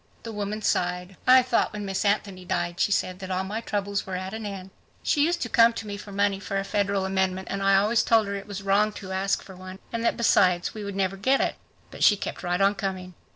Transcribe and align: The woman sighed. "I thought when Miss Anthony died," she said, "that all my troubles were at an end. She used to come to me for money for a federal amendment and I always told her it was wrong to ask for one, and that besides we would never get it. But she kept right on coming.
The 0.23 0.31
woman 0.31 0.63
sighed. 0.63 1.15
"I 1.27 1.43
thought 1.43 1.73
when 1.73 1.85
Miss 1.85 2.03
Anthony 2.03 2.43
died," 2.43 2.79
she 2.79 2.91
said, 2.91 3.19
"that 3.19 3.29
all 3.29 3.43
my 3.43 3.61
troubles 3.61 4.03
were 4.03 4.15
at 4.15 4.33
an 4.33 4.47
end. 4.47 4.71
She 5.03 5.23
used 5.23 5.43
to 5.43 5.47
come 5.47 5.73
to 5.73 5.85
me 5.85 5.95
for 5.95 6.11
money 6.11 6.39
for 6.39 6.57
a 6.57 6.63
federal 6.63 7.05
amendment 7.05 7.49
and 7.51 7.61
I 7.61 7.75
always 7.75 8.01
told 8.01 8.25
her 8.25 8.33
it 8.33 8.47
was 8.47 8.63
wrong 8.63 8.91
to 8.93 9.11
ask 9.11 9.43
for 9.43 9.55
one, 9.55 9.77
and 9.93 10.03
that 10.03 10.17
besides 10.17 10.73
we 10.73 10.83
would 10.83 10.95
never 10.95 11.17
get 11.17 11.39
it. 11.39 11.53
But 11.91 12.03
she 12.03 12.17
kept 12.17 12.41
right 12.41 12.61
on 12.61 12.73
coming. 12.73 13.13